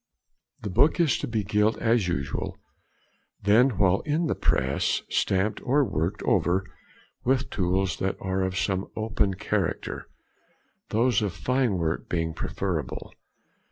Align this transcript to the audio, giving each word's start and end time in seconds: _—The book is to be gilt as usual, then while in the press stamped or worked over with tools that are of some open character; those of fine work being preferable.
_—The 0.63 0.71
book 0.71 0.99
is 0.99 1.19
to 1.19 1.27
be 1.27 1.43
gilt 1.43 1.77
as 1.77 2.07
usual, 2.07 2.57
then 3.43 3.77
while 3.77 3.99
in 4.01 4.25
the 4.25 4.33
press 4.33 5.03
stamped 5.11 5.61
or 5.63 5.85
worked 5.85 6.23
over 6.23 6.65
with 7.23 7.51
tools 7.51 7.97
that 7.97 8.17
are 8.19 8.41
of 8.41 8.57
some 8.57 8.87
open 8.95 9.35
character; 9.35 10.09
those 10.89 11.21
of 11.21 11.33
fine 11.33 11.77
work 11.77 12.09
being 12.09 12.33
preferable. 12.33 13.13